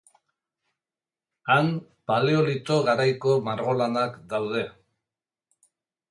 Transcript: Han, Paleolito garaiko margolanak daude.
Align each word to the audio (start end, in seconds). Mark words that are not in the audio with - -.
Han, 1.55 1.67
Paleolito 2.11 2.77
garaiko 2.87 3.35
margolanak 3.49 4.17
daude. 4.33 4.63